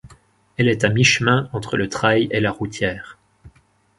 Elle 0.57 0.67
est 0.67 0.83
à 0.83 0.89
mi-chemin 0.89 1.47
entre 1.53 1.77
le 1.77 1.87
trail 1.87 2.27
et 2.31 2.39
la 2.39 2.49
routière. 2.49 3.19